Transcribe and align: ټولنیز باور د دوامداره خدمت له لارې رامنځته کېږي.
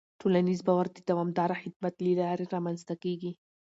ټولنیز 0.21 0.59
باور 0.67 0.87
د 0.93 0.97
دوامداره 1.09 1.55
خدمت 1.63 1.93
له 2.03 2.11
لارې 2.21 2.45
رامنځته 2.53 2.93
کېږي. 3.03 3.31